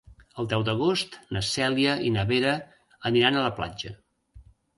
El 0.43 0.47
deu 0.53 0.61
d'agost 0.69 1.17
na 1.37 1.43
Cèlia 1.49 1.91
i 2.07 2.15
na 2.15 2.25
Vera 2.33 2.55
aniran 3.11 3.39
a 3.39 3.45
la 3.49 3.53
platja. 3.61 3.95